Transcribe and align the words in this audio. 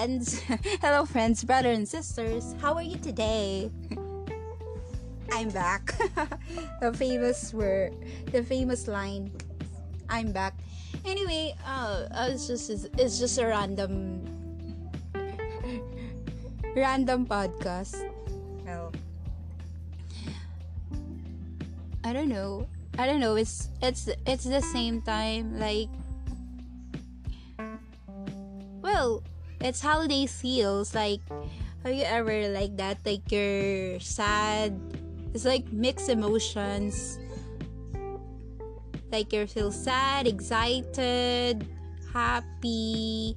friends. 0.00 0.40
Hello, 0.80 1.04
friends, 1.04 1.44
brothers, 1.44 1.76
and 1.76 1.86
sisters. 1.86 2.56
How 2.62 2.72
are 2.72 2.82
you 2.82 2.96
today? 2.96 3.70
I'm 5.32 5.50
back. 5.50 5.92
the 6.80 6.88
famous 6.96 7.52
word, 7.52 7.92
the 8.32 8.42
famous 8.42 8.88
line. 8.88 9.30
I'm 10.08 10.32
back. 10.32 10.56
Anyway, 11.04 11.54
uh, 11.66 12.08
it's 12.32 12.48
just 12.48 12.88
it's 12.96 13.20
just 13.20 13.36
a 13.36 13.44
random, 13.44 14.24
random 16.74 17.26
podcast. 17.26 18.00
Well, 18.64 18.92
I 22.04 22.14
don't 22.14 22.32
know. 22.32 22.64
I 22.96 23.04
don't 23.04 23.20
know. 23.20 23.36
It's 23.36 23.68
it's 23.82 24.08
it's 24.24 24.48
the 24.48 24.64
same 24.64 25.04
time 25.04 25.60
like 25.60 25.92
well, 28.80 29.22
it's 29.60 29.80
holiday 29.80 30.26
feels 30.26 30.94
like 30.94 31.20
have 31.84 31.92
you 31.92 32.04
ever 32.04 32.48
like 32.48 32.76
that 32.76 32.98
like 33.04 33.30
you're 33.30 34.00
sad 34.00 34.72
it's 35.34 35.44
like 35.44 35.70
mixed 35.72 36.08
emotions 36.08 37.18
like 39.12 39.32
you 39.32 39.46
feel 39.46 39.70
sad 39.70 40.26
excited 40.26 41.66
happy 42.12 43.36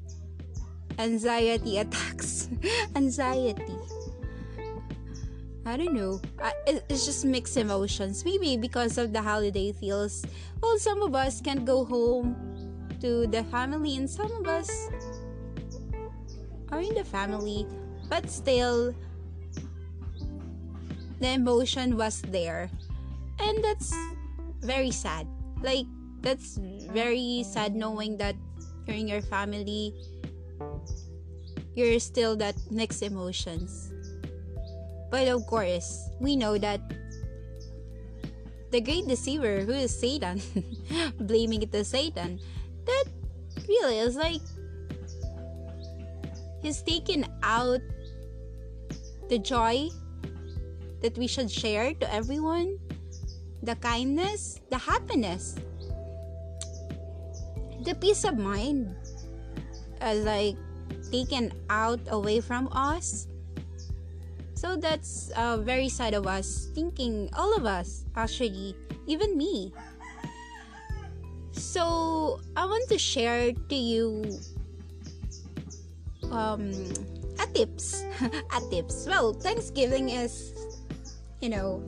anxiety 0.98 1.78
attacks 1.84 2.48
anxiety 2.96 3.78
I 5.66 5.78
don't 5.78 5.94
know. 5.94 6.20
I, 6.42 6.52
it's 6.66 7.06
just 7.06 7.24
mixed 7.24 7.56
emotions. 7.56 8.26
Maybe 8.26 8.58
because 8.58 8.98
of 8.98 9.14
the 9.14 9.22
holiday 9.22 9.72
feels. 9.72 10.26
Well, 10.62 10.78
some 10.78 11.02
of 11.02 11.16
us 11.16 11.40
can't 11.40 11.64
go 11.64 11.86
home 11.86 12.36
to 13.00 13.28
the 13.28 13.46
family, 13.46 13.96
and 13.96 14.10
some 14.10 14.30
of 14.32 14.46
us 14.46 14.68
are 16.74 16.82
in 16.82 16.98
the 16.98 17.06
family, 17.06 17.70
but 18.10 18.26
still, 18.30 18.98
the 21.22 21.30
emotion 21.30 21.96
was 21.96 22.22
there. 22.34 22.70
And 23.38 23.64
that's 23.64 23.94
very 24.66 24.90
sad. 24.90 25.30
Like, 25.62 25.86
that's 26.22 26.58
very 26.90 27.46
sad 27.46 27.76
knowing 27.76 28.18
that 28.18 28.36
you're 28.88 28.98
in 28.98 29.08
your 29.08 29.22
family, 29.22 29.94
you're 31.76 32.00
still 32.00 32.36
that 32.38 32.58
mixed 32.72 33.04
emotions. 33.04 33.94
But 35.12 35.28
of 35.30 35.46
course, 35.46 36.10
we 36.20 36.36
know 36.36 36.58
that 36.58 36.82
the 38.72 38.82
great 38.82 39.06
deceiver, 39.06 39.62
who 39.62 39.78
is 39.78 39.94
Satan, 39.94 40.42
blaming 41.20 41.62
it 41.62 41.72
to 41.72 41.86
Satan, 41.86 42.40
that 42.86 43.06
really 43.70 44.00
is 44.00 44.16
like 44.16 44.42
He's 46.64 46.82
taken 46.82 47.28
out 47.44 47.84
the 49.28 49.38
joy 49.38 49.92
that 51.04 51.18
we 51.20 51.28
should 51.28 51.52
share 51.52 51.94
to 52.00 52.08
everyone, 52.08 52.80
the 53.62 53.76
kindness, 53.76 54.64
the 54.72 54.80
happiness, 54.80 55.60
the 57.84 57.94
peace 58.00 58.24
of 58.24 58.40
mind, 58.40 58.96
as 60.00 60.24
like 60.24 60.56
taken 61.12 61.52
out 61.70 62.00
away 62.08 62.40
from 62.40 62.72
us. 62.72 63.28
So 64.56 64.78
that's 64.78 65.30
uh, 65.36 65.58
very 65.58 65.90
sad 65.90 66.14
of 66.14 66.26
us, 66.26 66.72
thinking 66.74 67.30
all 67.36 67.52
of 67.58 67.66
us, 67.66 68.06
actually, 68.16 68.74
even 69.06 69.38
me. 69.38 69.74
So 71.52 72.40
I 72.56 72.64
want 72.66 72.88
to 72.88 72.98
share 72.98 73.52
to 73.52 73.76
you 73.76 74.24
um, 76.34 76.74
a 77.40 77.46
tips. 77.54 78.04
a 78.22 78.60
tips. 78.70 79.06
Well, 79.08 79.34
Thanksgiving 79.34 80.10
is, 80.10 80.54
you 81.40 81.50
know, 81.50 81.84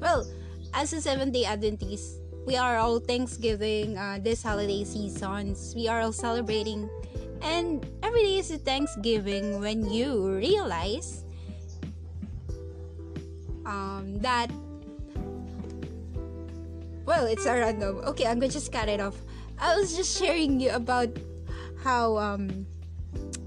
well, 0.00 0.26
as 0.74 0.92
a 0.92 1.00
Seventh 1.00 1.32
Day 1.32 1.44
Adventist, 1.44 2.18
we 2.46 2.56
are 2.56 2.78
all 2.78 2.98
Thanksgiving 2.98 3.96
uh, 3.96 4.18
this 4.20 4.42
holiday 4.42 4.84
seasons. 4.84 5.74
We 5.76 5.86
are 5.86 6.00
all 6.00 6.12
celebrating, 6.12 6.90
and 7.42 7.86
every 8.02 8.22
day 8.24 8.38
is 8.38 8.50
a 8.50 8.58
Thanksgiving 8.58 9.60
when 9.60 9.88
you 9.88 10.32
realize 10.34 11.24
um, 13.64 14.18
that. 14.20 14.50
Well, 17.04 17.26
it's 17.26 17.46
a 17.46 17.52
random. 17.52 17.98
Okay, 18.10 18.26
I'm 18.26 18.38
gonna 18.38 18.52
just 18.52 18.72
cut 18.72 18.88
it 18.88 19.00
off. 19.00 19.18
I 19.58 19.76
was 19.76 19.94
just 19.94 20.18
sharing 20.18 20.58
you 20.58 20.70
about 20.70 21.10
how 21.82 22.16
um 22.16 22.66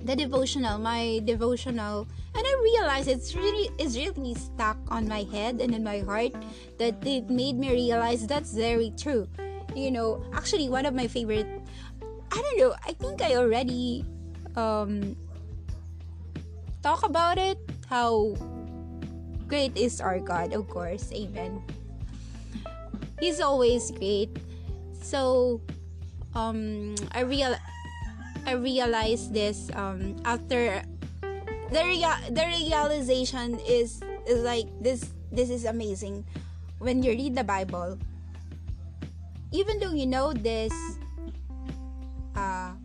the 0.05 0.15
devotional, 0.15 0.77
my 0.77 1.19
devotional, 1.25 2.05
and 2.37 2.43
I 2.45 2.53
realized 2.61 3.09
it's 3.09 3.33
really 3.33 3.73
it's 3.81 3.97
really 3.97 4.37
stuck 4.37 4.77
on 4.93 5.09
my 5.09 5.25
head 5.33 5.57
and 5.59 5.73
in 5.73 5.83
my 5.83 6.05
heart 6.05 6.31
that 6.77 7.01
it 7.01 7.27
made 7.29 7.57
me 7.57 7.73
realize 7.73 8.29
that's 8.29 8.53
very 8.53 8.93
true. 8.93 9.25
You 9.73 9.89
know, 9.89 10.21
actually 10.31 10.69
one 10.69 10.85
of 10.85 10.93
my 10.93 11.09
favorite 11.09 11.49
I 12.31 12.37
don't 12.37 12.57
know, 12.61 12.75
I 12.85 12.93
think 12.93 13.21
I 13.25 13.35
already 13.35 14.05
um 14.55 15.17
talk 16.85 17.01
about 17.01 17.41
it 17.41 17.57
how 17.89 18.37
great 19.49 19.73
is 19.73 19.99
our 19.99 20.21
God, 20.21 20.53
of 20.53 20.69
course. 20.69 21.09
Amen. 21.13 21.65
He's 23.17 23.41
always 23.41 23.89
great. 23.89 24.37
So 25.01 25.61
um 26.37 26.93
I 27.09 27.25
real 27.25 27.57
I 28.45 28.53
realized 28.53 29.33
this 29.33 29.73
um, 29.73 30.15
after 30.23 30.85
the 31.73 31.81
rea- 31.81 32.29
the 32.29 32.45
realization 32.45 33.57
is 33.65 33.99
is 34.29 34.45
like 34.45 34.69
this 34.79 35.09
this 35.33 35.49
is 35.49 35.65
amazing 35.65 36.23
when 36.77 37.01
you 37.01 37.11
read 37.17 37.33
the 37.33 37.43
Bible. 37.43 37.97
Even 39.49 39.79
though 39.79 39.93
you 39.97 40.05
know 40.05 40.33
this 40.33 40.73
uh, 42.35 42.77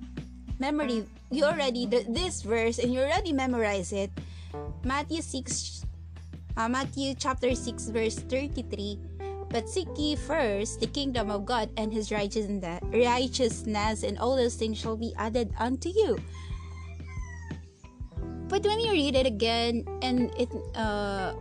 memory, 0.59 1.05
you 1.31 1.45
already 1.45 1.85
this 1.85 2.41
verse 2.41 2.79
and 2.79 2.93
you 2.93 3.01
already 3.05 3.33
memorize 3.33 3.93
it. 3.93 4.09
Matthew 4.81 5.21
six, 5.21 5.85
uh, 6.57 6.69
Matthew 6.69 7.13
chapter 7.15 7.53
six 7.55 7.93
verse 7.93 8.17
thirty 8.17 8.65
three 8.65 8.97
but 9.51 9.69
seek 9.69 9.91
ye 9.99 10.15
first 10.15 10.79
the 10.79 10.87
kingdom 10.87 11.31
of 11.31 11.45
God 11.45 11.69
and 11.77 11.93
his 11.93 12.11
righteousness, 12.11 14.03
and 14.03 14.19
all 14.19 14.39
those 14.39 14.55
things 14.55 14.79
shall 14.79 14.97
be 14.97 15.13
added 15.19 15.51
unto 15.59 15.91
you. 15.91 16.19
But 18.47 18.63
when 18.63 18.79
you 18.81 18.91
read 18.95 19.15
it 19.15 19.27
again, 19.27 19.85
and 20.03 20.31
it 20.39 20.51
uh, 20.75 21.35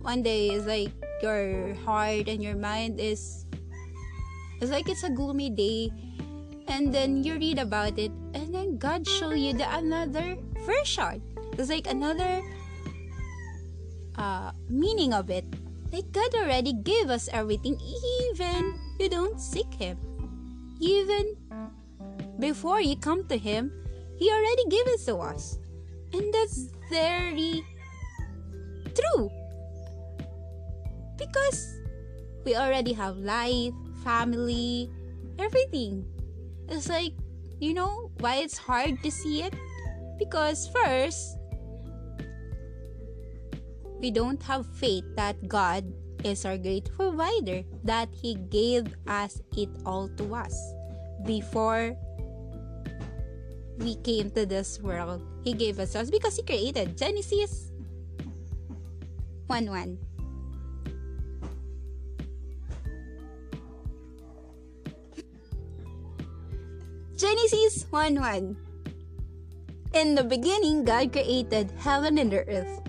one 0.00 0.24
day 0.24 0.50
is 0.52 0.64
like 0.64 0.92
your 1.22 1.72
heart 1.84 2.28
and 2.28 2.42
your 2.42 2.56
mind 2.56 2.98
is 2.98 3.46
it's 4.60 4.70
like 4.70 4.88
it's 4.88 5.04
a 5.04 5.10
gloomy 5.10 5.48
day, 5.48 5.92
and 6.68 6.92
then 6.92 7.24
you 7.24 7.36
read 7.36 7.58
about 7.60 7.98
it, 7.98 8.12
and 8.32 8.52
then 8.54 8.76
God 8.76 9.06
show 9.06 9.32
you 9.32 9.52
the 9.52 9.68
another 9.76 10.36
version. 10.64 11.20
It's 11.56 11.68
like 11.68 11.86
another 11.86 12.40
uh, 14.16 14.52
meaning 14.68 15.12
of 15.12 15.28
it 15.28 15.44
like 15.92 16.10
God 16.10 16.34
already 16.34 16.72
gave 16.72 17.10
us 17.10 17.28
everything, 17.32 17.76
even 17.76 18.80
you 18.98 19.08
don't 19.08 19.38
seek 19.38 19.68
Him. 19.74 20.00
Even 20.80 21.36
before 22.40 22.80
you 22.80 22.96
come 22.96 23.28
to 23.28 23.36
Him, 23.36 23.70
He 24.16 24.32
already 24.32 24.64
gave 24.72 24.88
it 24.88 25.04
to 25.06 25.16
us. 25.18 25.58
And 26.12 26.32
that's 26.32 26.72
very 26.90 27.62
true. 28.96 29.30
Because 31.18 31.76
we 32.44 32.56
already 32.56 32.92
have 32.92 33.18
life, 33.18 33.72
family, 34.02 34.90
everything. 35.38 36.04
It's 36.68 36.88
like, 36.88 37.12
you 37.60 37.74
know, 37.74 38.10
why 38.18 38.36
it's 38.36 38.56
hard 38.56 39.02
to 39.02 39.10
see 39.10 39.42
it? 39.42 39.54
Because 40.18 40.68
first, 40.72 41.36
we 44.02 44.10
don't 44.10 44.42
have 44.42 44.66
faith 44.66 45.06
that 45.14 45.38
God 45.46 45.86
is 46.26 46.44
our 46.44 46.58
great 46.58 46.90
provider, 46.98 47.62
that 47.86 48.10
He 48.10 48.34
gave 48.50 48.90
us 49.06 49.40
it 49.56 49.70
all 49.86 50.10
to 50.18 50.34
us 50.34 50.52
before 51.24 51.94
we 53.78 53.94
came 54.02 54.30
to 54.34 54.44
this 54.44 54.82
world. 54.82 55.22
He 55.46 55.54
gave 55.54 55.78
us 55.78 55.94
us 55.94 56.10
because 56.10 56.34
He 56.34 56.42
created 56.42 56.98
Genesis 56.98 57.70
1 59.46 59.70
1. 59.70 59.98
Genesis 67.16 67.86
1 67.90 68.18
1. 68.18 68.56
In 69.94 70.14
the 70.16 70.24
beginning, 70.24 70.82
God 70.82 71.12
created 71.12 71.70
heaven 71.78 72.18
and 72.18 72.32
the 72.32 72.42
earth. 72.50 72.82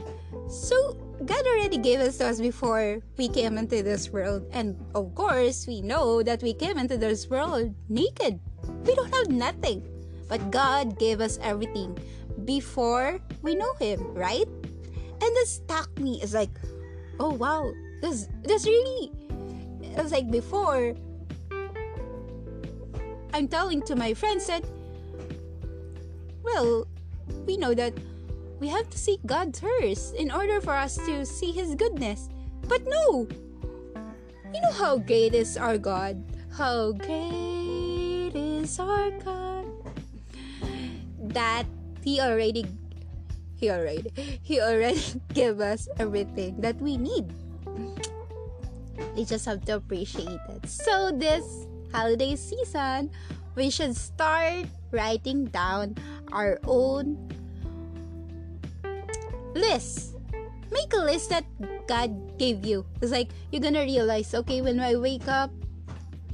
So, 0.50 1.02
God 1.25 1.46
already 1.48 1.78
gave 1.78 2.00
us 2.00 2.18
to 2.18 2.28
us 2.28 2.40
before 2.42 3.00
we 3.18 3.30
came 3.30 3.58
into 3.58 3.81
this 3.81 4.10
world. 4.12 4.44
And 4.52 4.75
of 4.96 5.16
course, 5.16 5.68
we 5.68 5.81
know 5.81 6.22
that 6.24 6.44
we 6.44 6.54
came 6.54 6.78
into 6.78 6.98
this 6.98 7.30
world 7.30 7.74
naked. 7.88 8.40
We 8.84 8.96
don't 8.96 9.14
have 9.16 9.30
nothing. 9.30 9.88
But 10.28 10.52
God 10.52 11.00
gave 11.00 11.22
us 11.22 11.40
everything 11.42 11.98
before 12.44 13.20
we 13.42 13.56
know 13.56 13.74
him, 13.80 14.04
right? 14.14 14.48
And 14.48 15.31
this 15.40 15.64
stuck 15.64 15.88
me. 16.00 16.20
It's 16.22 16.34
like, 16.34 16.52
oh 17.20 17.31
wow, 17.31 17.72
that's 18.02 18.28
that's 18.44 18.66
really. 18.66 19.12
It's 19.96 20.12
like 20.12 20.31
before. 20.31 20.96
I'm 23.34 23.48
telling 23.48 23.81
to 23.90 23.96
my 23.96 24.14
friends 24.14 24.46
that, 24.48 24.64
well, 26.44 26.86
we 27.48 27.58
know 27.58 27.74
that 27.74 27.94
we 28.63 28.71
have 28.71 28.88
to 28.88 28.98
seek 28.98 29.19
God 29.27 29.51
first 29.51 30.15
in 30.15 30.31
order 30.31 30.63
for 30.63 30.71
us 30.71 30.95
to 31.04 31.27
see 31.27 31.51
His 31.51 31.75
goodness. 31.75 32.31
But 32.71 32.88
no, 32.88 33.27
you 34.56 34.63
know 34.63 34.71
how 34.71 35.04
great 35.04 35.36
is 35.36 35.60
our 35.60 35.75
God. 35.75 36.24
How 36.48 36.95
great 36.95 38.31
is 38.31 38.80
our 38.80 39.12
God. 39.19 39.68
That 41.36 41.68
He 42.07 42.24
already 42.24 42.63
He 43.60 43.68
already 43.68 44.07
He 44.39 44.63
already 44.63 45.04
gave 45.36 45.60
us 45.60 45.92
everything 46.00 46.56
that 46.63 46.80
we 46.80 46.95
need. 46.95 47.36
We 49.12 49.27
just 49.27 49.44
have 49.44 49.68
to 49.68 49.83
appreciate 49.83 50.39
it. 50.56 50.71
So 50.71 51.12
this 51.12 51.68
holiday 51.92 52.39
season, 52.39 53.12
we 53.60 53.68
should 53.68 54.00
start 54.00 54.71
writing 54.95 55.51
down 55.51 56.00
our 56.31 56.63
own 56.63 57.19
list. 59.53 60.15
Make 60.71 60.94
a 60.94 61.03
list 61.05 61.29
that 61.29 61.45
God 61.88 62.38
gave 62.38 62.65
you. 62.65 62.85
It's 63.01 63.11
like 63.11 63.29
you're 63.51 63.61
gonna 63.61 63.85
realize, 63.85 64.33
okay, 64.33 64.61
when 64.61 64.79
I 64.79 64.95
wake 64.95 65.27
up, 65.27 65.51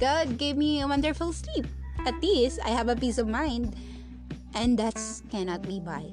God 0.00 0.38
gave 0.38 0.56
me 0.56 0.80
a 0.80 0.88
wonderful 0.88 1.32
sleep. 1.32 1.68
At 2.06 2.16
least 2.24 2.58
I 2.64 2.72
have 2.72 2.88
a 2.88 2.96
peace 2.96 3.18
of 3.18 3.28
mind. 3.28 3.76
And 4.54 4.78
that's 4.78 5.22
cannot 5.30 5.62
be 5.62 5.78
buy. 5.78 6.10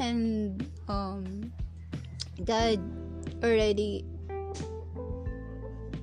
And 0.00 0.64
um 0.88 1.52
God 2.44 2.80
already 3.44 4.04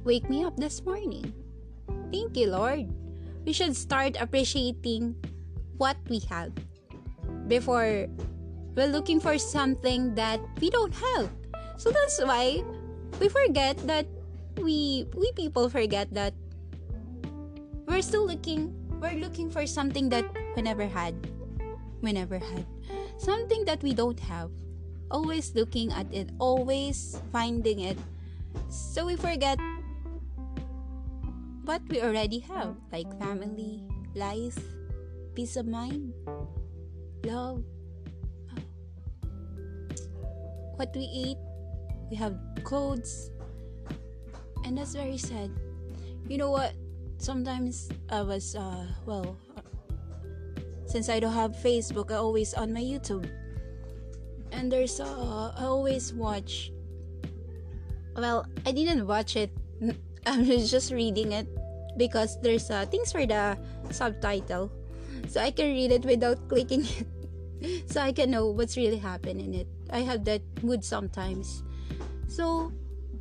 wake 0.03 0.29
me 0.29 0.43
up 0.45 0.55
this 0.57 0.85
morning. 0.85 1.33
Thank 2.11 2.37
you, 2.37 2.53
Lord. 2.53 2.87
We 3.45 3.51
should 3.51 3.75
start 3.75 4.15
appreciating 4.21 5.17
what 5.77 5.97
we 6.07 6.21
have 6.29 6.53
before 7.47 8.07
we're 8.75 8.91
looking 8.91 9.19
for 9.19 9.37
something 9.37 10.15
that 10.15 10.39
we 10.59 10.69
don't 10.69 10.93
have. 10.93 11.29
So 11.77 11.91
that's 11.91 12.21
why 12.21 12.63
we 13.19 13.29
forget 13.29 13.77
that 13.87 14.05
we 14.57 15.05
we 15.17 15.31
people 15.33 15.69
forget 15.69 16.07
that 16.13 16.33
we're 17.87 18.01
still 18.01 18.25
looking 18.25 18.73
we're 19.03 19.19
looking 19.19 19.51
for 19.51 19.67
something 19.67 20.07
that 20.09 20.23
we 20.55 20.61
never 20.61 20.87
had. 20.87 21.13
We 22.01 22.13
never 22.13 22.39
had. 22.39 22.65
Something 23.17 23.65
that 23.65 23.83
we 23.83 23.93
don't 23.93 24.19
have. 24.19 24.49
Always 25.11 25.53
looking 25.53 25.91
at 25.91 26.07
it, 26.11 26.31
always 26.39 27.19
finding 27.31 27.79
it. 27.79 27.97
So 28.69 29.05
we 29.05 29.15
forget 29.15 29.59
what 31.67 31.81
we 31.89 32.01
already 32.01 32.39
have, 32.47 32.75
like 32.91 33.07
family, 33.19 33.83
life, 34.15 34.57
peace 35.35 35.55
of 35.55 35.67
mind, 35.67 36.13
love, 37.23 37.63
what 40.75 40.91
we 40.95 41.07
eat, 41.07 41.37
we 42.09 42.15
have 42.17 42.35
clothes, 42.63 43.31
and 44.65 44.77
that's 44.77 44.95
very 44.95 45.17
sad. 45.17 45.51
You 46.27 46.37
know 46.37 46.51
what? 46.51 46.73
Sometimes 47.17 47.89
I 48.09 48.21
was, 48.21 48.55
uh, 48.55 48.87
well, 49.05 49.37
since 50.85 51.07
I 51.07 51.19
don't 51.19 51.33
have 51.33 51.55
Facebook, 51.55 52.11
I 52.11 52.15
always 52.15 52.53
on 52.53 52.73
my 52.73 52.81
YouTube, 52.81 53.29
and 54.51 54.71
there's, 54.71 54.99
uh, 54.99 55.53
I 55.55 55.63
always 55.63 56.13
watch. 56.13 56.71
Well, 58.15 58.45
I 58.65 58.71
didn't 58.71 59.07
watch 59.07 59.35
it. 59.35 59.51
I'm 60.25 60.45
just 60.45 60.91
reading 60.91 61.31
it 61.31 61.47
because 61.97 62.39
there's 62.41 62.69
uh, 62.69 62.85
things 62.85 63.11
for 63.11 63.25
the 63.25 63.57
subtitle, 63.91 64.71
so 65.27 65.41
I 65.41 65.51
can 65.51 65.71
read 65.71 65.91
it 65.91 66.05
without 66.05 66.47
clicking 66.49 66.85
it 66.85 67.07
so 67.85 68.01
I 68.01 68.11
can 68.11 68.31
know 68.31 68.47
what's 68.47 68.77
really 68.77 68.97
happening 68.97 69.53
in 69.53 69.53
it. 69.53 69.67
I 69.89 69.99
have 69.99 70.25
that 70.25 70.41
mood 70.63 70.83
sometimes. 70.83 71.63
So 72.27 72.71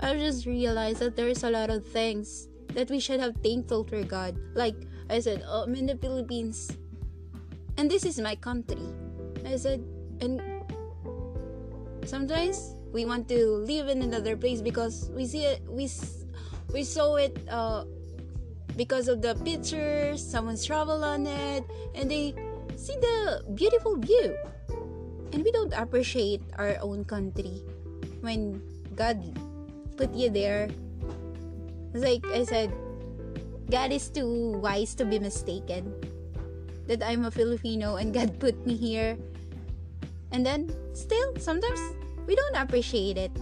I 0.00 0.14
just 0.14 0.46
realized 0.46 0.98
that 1.00 1.16
there's 1.16 1.44
a 1.44 1.50
lot 1.50 1.70
of 1.70 1.86
things 1.86 2.48
that 2.74 2.90
we 2.90 2.98
should 2.98 3.20
have 3.20 3.36
thankful 3.42 3.84
for 3.84 4.02
God. 4.02 4.36
Like 4.54 4.76
I 5.10 5.20
said, 5.20 5.44
oh, 5.46 5.64
I'm 5.64 5.74
in 5.74 5.86
the 5.86 5.96
Philippines, 5.96 6.72
and 7.76 7.90
this 7.90 8.04
is 8.04 8.18
my 8.18 8.34
country. 8.34 8.82
I 9.44 9.56
said, 9.56 9.84
and 10.20 10.40
sometimes 12.04 12.74
we 12.92 13.04
want 13.04 13.28
to 13.28 13.46
live 13.62 13.88
in 13.88 14.02
another 14.02 14.36
place 14.36 14.60
because 14.60 15.10
we 15.14 15.26
see 15.26 15.44
it, 15.44 15.62
we 15.68 15.88
we 16.72 16.84
saw 16.84 17.16
it 17.16 17.36
uh, 17.50 17.84
because 18.76 19.08
of 19.08 19.20
the 19.20 19.34
pictures. 19.44 20.24
Someone's 20.24 20.64
travel 20.64 21.04
on 21.04 21.26
it, 21.26 21.64
and 21.94 22.10
they 22.10 22.34
see 22.76 22.96
the 23.00 23.42
beautiful 23.54 23.96
view. 23.96 24.36
And 25.32 25.44
we 25.44 25.50
don't 25.52 25.72
appreciate 25.72 26.42
our 26.58 26.76
own 26.80 27.04
country 27.04 27.64
when 28.20 28.60
God 28.94 29.18
put 29.96 30.12
you 30.14 30.28
there. 30.28 30.68
Like 31.94 32.24
I 32.32 32.44
said, 32.44 32.72
God 33.70 33.92
is 33.92 34.08
too 34.08 34.60
wise 34.60 34.94
to 34.96 35.04
be 35.04 35.18
mistaken. 35.18 35.92
That 36.86 37.02
I'm 37.02 37.24
a 37.24 37.30
Filipino 37.30 37.96
and 37.96 38.12
God 38.12 38.38
put 38.42 38.56
me 38.66 38.76
here. 38.76 39.16
And 40.32 40.44
then, 40.44 40.72
still, 40.92 41.36
sometimes 41.36 41.80
we 42.26 42.36
don't 42.36 42.56
appreciate 42.56 43.16
it. 43.16 43.32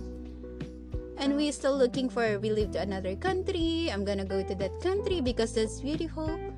And 1.19 1.37
we're 1.37 1.53
still 1.53 1.76
looking 1.76 2.09
for, 2.09 2.38
we 2.38 2.50
live 2.50 2.73
to 2.73 2.81
another 2.81 3.15
country. 3.15 3.91
I'm 3.93 4.05
gonna 4.05 4.25
go 4.25 4.43
to 4.43 4.55
that 4.55 4.81
country 4.81 5.21
because 5.21 5.55
that's 5.55 5.81
beautiful 5.81 6.50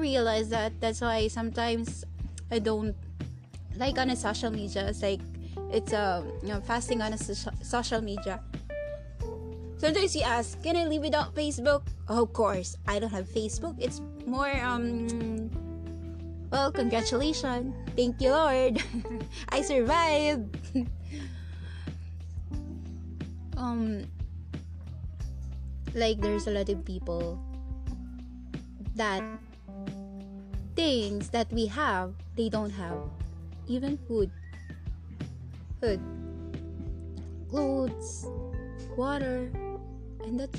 realized 0.00 0.50
that 0.50 0.80
that's 0.80 1.00
why 1.00 1.28
sometimes 1.28 2.04
I 2.50 2.58
don't 2.58 2.96
like 3.76 3.98
on 3.98 4.10
a 4.10 4.16
social 4.16 4.50
media. 4.50 4.88
It's 4.88 5.02
like 5.02 5.20
it's 5.70 5.92
a 5.92 6.24
um, 6.24 6.32
you 6.42 6.48
know, 6.48 6.60
fasting 6.60 7.02
on 7.02 7.12
a 7.12 7.18
so- 7.18 7.54
social 7.62 8.00
media. 8.00 8.40
Sometimes 9.78 10.14
you 10.14 10.22
ask, 10.22 10.60
can 10.62 10.76
I 10.76 10.84
live 10.84 11.00
without 11.00 11.34
Facebook? 11.34 11.82
Oh, 12.08 12.24
of 12.24 12.32
course, 12.32 12.76
I 12.86 12.98
don't 12.98 13.10
have 13.10 13.28
Facebook. 13.28 13.76
It's 13.78 14.00
more 14.26 14.50
um. 14.60 15.48
Well, 16.50 16.72
congratulations. 16.72 17.72
Thank 17.94 18.20
you, 18.20 18.32
Lord. 18.34 18.82
I 19.48 19.62
survived. 19.62 20.50
um, 23.56 24.04
like 25.94 26.20
there's 26.20 26.46
a 26.46 26.50
lot 26.50 26.68
of 26.68 26.84
people 26.84 27.38
that 28.96 29.22
things 30.74 31.30
that 31.30 31.52
we 31.52 31.66
have, 31.66 32.14
they 32.36 32.48
don't 32.48 32.70
have. 32.70 32.98
Even 33.66 33.98
food. 34.08 34.30
Food. 35.80 36.00
Clothes. 37.48 38.26
Water. 38.96 39.50
And 40.24 40.38
that 40.38 40.50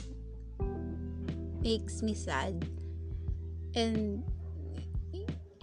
makes 1.62 2.02
me 2.02 2.14
sad. 2.14 2.66
And 3.76 4.24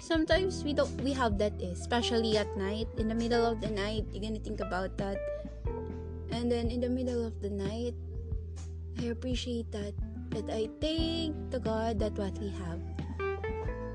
sometimes 0.01 0.65
we 0.65 0.73
don't 0.73 0.89
we 1.05 1.13
have 1.13 1.37
that 1.37 1.53
eh, 1.61 1.69
especially 1.69 2.39
at 2.41 2.49
night 2.57 2.89
in 2.97 3.13
the 3.13 3.15
middle 3.15 3.45
of 3.45 3.61
the 3.61 3.69
night 3.69 4.09
you're 4.09 4.25
gonna 4.25 4.41
think 4.41 4.57
about 4.65 4.97
that 4.97 5.21
and 6.33 6.51
then 6.51 6.73
in 6.73 6.81
the 6.81 6.89
middle 6.89 7.21
of 7.21 7.37
the 7.45 7.51
night 7.53 7.93
i 9.05 9.13
appreciate 9.13 9.69
that 9.69 9.93
that 10.33 10.49
i 10.49 10.65
thank 10.81 11.37
the 11.51 11.61
god 11.61 12.01
that 12.01 12.17
what 12.17 12.33
we 12.41 12.49
have 12.49 12.81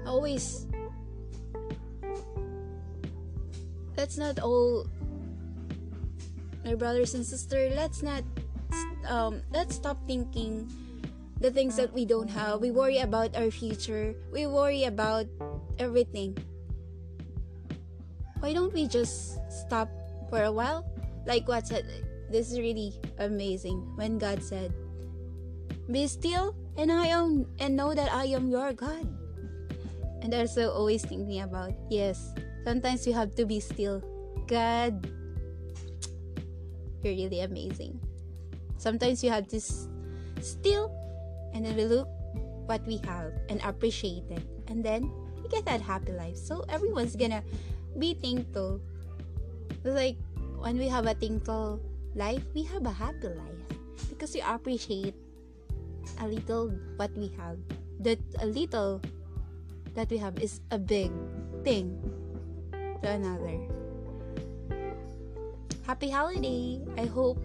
always. 0.05 0.67
Let's 3.98 4.17
not 4.17 4.39
all 4.39 4.88
my 6.65 6.75
brothers 6.75 7.13
and 7.13 7.25
sisters 7.25 7.75
let's 7.75 8.01
not 8.01 8.24
um 9.07 9.43
let's 9.51 9.75
stop 9.75 10.00
thinking 10.07 10.63
the 11.43 11.51
things 11.51 11.75
that 11.75 11.91
we 11.91 12.05
don't 12.05 12.29
have. 12.29 12.62
We 12.62 12.72
worry 12.72 13.00
about 13.00 13.36
our 13.36 13.51
future. 13.51 14.15
We 14.31 14.48
worry 14.48 14.86
about 14.86 15.27
everything. 15.77 16.38
Why 18.39 18.53
don't 18.53 18.74
we 18.74 18.88
just 18.88 19.39
stop 19.51 19.89
for 20.29 20.43
a 20.43 20.51
while? 20.51 20.88
Like 21.27 21.48
what 21.48 21.67
said 21.67 21.83
this 22.33 22.50
is 22.50 22.57
really 22.57 22.98
amazing 23.22 23.77
when 23.93 24.17
god 24.17 24.41
said 24.41 24.74
be 25.86 26.10
still 26.10 26.57
and 26.81 26.91
i 26.91 27.05
am 27.05 27.45
and 27.60 27.77
know 27.77 27.93
that 27.93 28.10
i 28.10 28.25
am 28.25 28.50
your 28.50 28.74
god 28.74 29.05
and 30.24 30.34
also 30.34 30.72
always 30.72 31.03
thinking 31.03 31.42
about 31.44 31.75
yes 31.92 32.34
sometimes 32.63 33.06
you 33.06 33.13
have 33.13 33.36
to 33.36 33.46
be 33.46 33.60
still 33.60 34.01
god 34.48 34.96
you're 37.03 37.13
really 37.13 37.44
amazing 37.44 38.00
sometimes 38.77 39.24
you 39.24 39.30
have 39.30 39.48
to 39.48 39.58
s- 39.60 39.88
still 40.39 40.89
and 41.53 41.65
then 41.65 41.75
we 41.75 41.86
look 41.86 42.08
what 42.65 42.82
we 42.88 42.98
have 43.03 43.36
and 43.50 43.60
appreciate 43.62 44.24
it 44.32 44.42
and 44.68 44.84
then 44.84 45.12
you 45.44 45.50
get 45.50 45.65
that 45.65 45.82
happy 45.82 46.12
life. 46.13 46.38
So 46.38 46.63
everyone's 46.70 47.15
gonna 47.15 47.44
be 48.00 48.15
thankful. 48.15 48.80
Like 49.84 50.15
when 50.58 50.77
we 50.80 50.88
have 50.88 51.06
a 51.06 51.13
thankful 51.13 51.84
life, 52.15 52.42
we 52.56 52.63
have 52.72 52.86
a 52.86 52.96
happy 52.96 53.27
life 53.27 53.62
because 54.10 54.34
we 54.34 54.42
appreciate 54.42 55.13
a 56.22 56.27
little 56.27 56.72
what 56.96 57.12
we 57.20 57.27
have. 57.38 57.60
That 58.00 58.20
a 58.39 58.48
little 58.48 59.01
that 59.93 60.09
we 60.09 60.17
have 60.17 60.38
is 60.39 60.59
a 60.71 60.77
big 60.77 61.12
thing 61.63 61.97
to 63.01 63.09
another. 63.09 63.57
Happy 65.85 66.09
holiday! 66.09 66.81
I 66.97 67.05
hope 67.05 67.38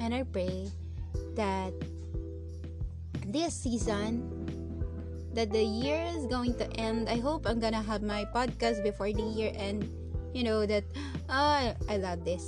and 0.00 0.12
I 0.12 0.24
pray 0.24 0.68
that 1.36 1.72
this 3.26 3.54
season 3.54 4.22
that 5.32 5.50
the 5.50 5.62
year 5.62 5.98
is 6.14 6.26
going 6.26 6.54
to 6.58 6.66
end. 6.78 7.08
I 7.08 7.18
hope 7.18 7.46
I'm 7.46 7.58
gonna 7.58 7.82
have 7.82 8.02
my 8.02 8.24
podcast 8.34 8.82
before 8.82 9.12
the 9.12 9.24
year 9.24 9.52
end. 9.54 9.88
You 10.34 10.44
know 10.44 10.66
that 10.66 10.84
oh, 11.30 11.72
I 11.88 11.96
love 11.96 12.24
this. 12.24 12.46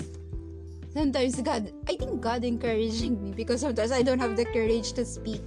Sometimes 0.93 1.41
God, 1.41 1.73
I 1.89 1.97
think 1.97 2.21
God 2.21 2.45
encouraging 2.45 3.23
me 3.23 3.33
because 3.33 3.61
sometimes 3.61 3.93
I 3.93 4.03
don't 4.03 4.19
have 4.19 4.37
the 4.37 4.47
courage 4.47 4.93
to 4.95 5.05
speak, 5.05 5.43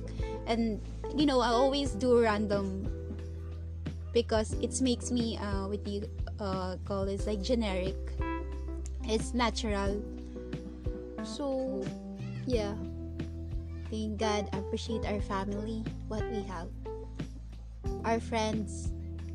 and 0.46 0.82
you 1.16 1.26
know 1.26 1.42
I 1.42 1.50
always 1.50 1.92
do 1.94 2.22
random 2.22 2.89
because 4.14 4.54
it 4.62 4.82
makes 4.82 5.12
me 5.12 5.38
uh 5.38 5.68
what 5.68 5.86
you 5.88 6.08
uh 6.40 6.76
call 6.86 7.04
it 7.08 7.26
like 7.28 7.42
generic. 7.42 7.96
It's 9.06 9.34
natural. 9.34 10.02
So 11.24 11.84
yeah. 12.46 12.74
Thank 13.90 14.22
God 14.22 14.46
appreciate 14.54 15.02
our 15.06 15.20
family, 15.22 15.84
what 16.08 16.22
we 16.30 16.46
have 16.46 16.70
our 18.06 18.20
friends, 18.20 18.92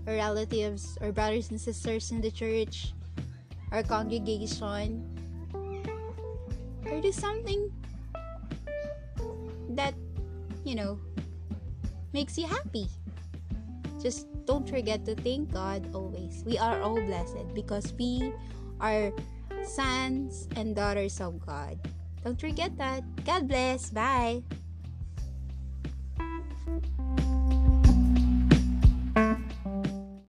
our 0.07 0.14
relatives, 0.14 0.97
our 1.00 1.12
brothers 1.12 1.50
and 1.50 1.61
sisters 1.61 2.11
in 2.11 2.21
the 2.21 2.31
church, 2.31 2.93
our 3.73 3.83
congregation, 3.83 5.02
or 6.87 7.00
do 7.00 7.12
something 7.12 7.71
that, 9.71 9.95
you 10.64 10.75
know, 10.75 10.99
makes 12.12 12.38
you 12.38 12.47
happy. 12.47 12.88
Just 14.05 14.29
don't 14.45 14.69
forget 14.69 15.09
to 15.09 15.17
thank 15.17 15.49
God 15.49 15.89
always. 15.97 16.45
We 16.45 16.61
are 16.61 16.77
all 16.85 17.01
blessed 17.01 17.57
because 17.57 17.97
we 17.97 18.37
are 18.77 19.09
sons 19.65 20.47
and 20.61 20.77
daughters 20.77 21.25
of 21.25 21.41
God. 21.41 21.81
Don't 22.21 22.37
forget 22.37 22.77
that. 22.77 23.01
God 23.25 23.49
bless. 23.49 23.89
Bye. 23.89 24.45